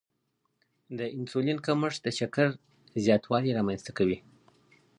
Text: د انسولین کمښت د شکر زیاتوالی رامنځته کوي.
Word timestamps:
د 0.97 0.99
انسولین 1.17 1.57
کمښت 1.65 1.99
د 2.03 2.07
شکر 2.19 2.47
زیاتوالی 3.05 3.51
رامنځته 3.57 3.91
کوي. 3.97 4.17